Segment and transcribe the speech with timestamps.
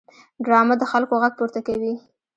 [0.45, 1.93] ډرامه د خلکو غږ پورته کوي